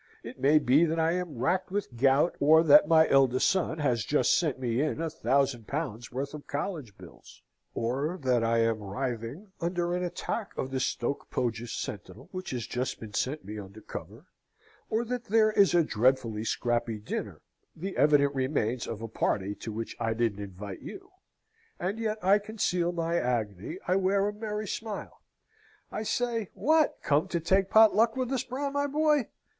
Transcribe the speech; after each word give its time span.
It 0.23 0.39
may 0.39 0.57
be 0.57 0.83
that 0.85 0.99
I 0.99 1.11
am 1.11 1.37
racked 1.37 1.69
with 1.69 1.95
gout, 1.95 2.35
or 2.39 2.63
that 2.63 2.87
my 2.87 3.07
eldest 3.07 3.47
son 3.47 3.77
has 3.77 4.03
just 4.03 4.35
sent 4.35 4.57
me 4.59 4.81
in 4.81 4.99
a 4.99 5.11
thousand 5.11 5.67
pounds' 5.67 6.11
worth 6.11 6.33
of 6.33 6.47
college 6.47 6.97
bills, 6.97 7.43
or 7.75 8.17
that 8.23 8.43
I 8.43 8.61
am 8.63 8.79
writhing 8.79 9.51
under 9.61 9.93
an 9.93 10.01
attack 10.03 10.57
of 10.57 10.71
the 10.71 10.79
Stoke 10.79 11.29
Pogis 11.29 11.69
Sentinel, 11.71 12.29
which 12.31 12.49
has 12.49 12.65
just 12.65 12.99
been 12.99 13.13
sent 13.13 13.45
me 13.45 13.59
under 13.59 13.79
cover, 13.79 14.25
or 14.89 15.05
that 15.05 15.25
there 15.25 15.51
is 15.51 15.75
a 15.75 15.83
dreadfully 15.83 16.45
scrappy 16.45 16.97
dinner, 16.97 17.39
the 17.75 17.95
evident 17.95 18.33
remains 18.33 18.87
of 18.87 19.03
a 19.03 19.07
party 19.07 19.53
to 19.53 19.71
which 19.71 19.95
I 19.99 20.15
didn't 20.15 20.41
invite 20.43 20.81
you, 20.81 21.11
and 21.79 21.99
yet 21.99 22.17
I 22.23 22.39
conceal 22.39 22.91
my 22.91 23.17
agony, 23.19 23.77
I 23.87 23.97
wear 23.97 24.27
a 24.27 24.33
merry 24.33 24.67
smile; 24.67 25.21
I 25.91 26.01
say, 26.01 26.49
"What! 26.55 26.97
come 27.03 27.27
to 27.27 27.39
take 27.39 27.69
pot 27.69 27.93
luck 27.95 28.17
with 28.17 28.31
us, 28.33 28.43
Brown 28.43 28.73
my 28.73 28.87
boy! 28.87 29.27